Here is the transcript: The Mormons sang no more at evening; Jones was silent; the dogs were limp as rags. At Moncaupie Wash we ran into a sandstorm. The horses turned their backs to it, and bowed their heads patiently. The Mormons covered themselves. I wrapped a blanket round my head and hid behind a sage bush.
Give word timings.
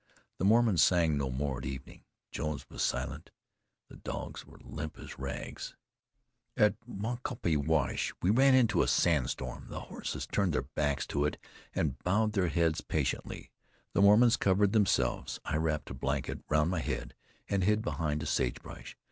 The 0.39 0.45
Mormons 0.45 0.81
sang 0.81 1.15
no 1.15 1.29
more 1.29 1.59
at 1.59 1.65
evening; 1.67 2.05
Jones 2.31 2.65
was 2.71 2.81
silent; 2.81 3.29
the 3.87 3.97
dogs 3.97 4.47
were 4.47 4.57
limp 4.63 4.97
as 4.97 5.19
rags. 5.19 5.75
At 6.57 6.73
Moncaupie 6.87 7.55
Wash 7.55 8.11
we 8.19 8.31
ran 8.31 8.55
into 8.55 8.81
a 8.81 8.87
sandstorm. 8.87 9.67
The 9.69 9.79
horses 9.81 10.25
turned 10.25 10.53
their 10.53 10.63
backs 10.63 11.05
to 11.05 11.25
it, 11.25 11.37
and 11.75 11.99
bowed 11.99 12.33
their 12.33 12.47
heads 12.47 12.81
patiently. 12.81 13.51
The 13.93 14.01
Mormons 14.01 14.37
covered 14.37 14.71
themselves. 14.71 15.39
I 15.45 15.57
wrapped 15.57 15.91
a 15.91 15.93
blanket 15.93 16.39
round 16.49 16.71
my 16.71 16.79
head 16.79 17.13
and 17.47 17.63
hid 17.63 17.83
behind 17.83 18.23
a 18.23 18.25
sage 18.25 18.59
bush. 18.63 18.95